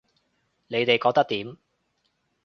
[0.65, 1.57] 你哋覺得點